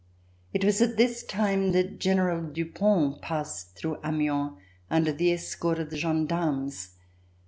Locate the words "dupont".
2.41-3.21